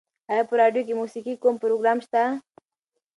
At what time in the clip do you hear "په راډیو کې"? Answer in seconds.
0.49-0.93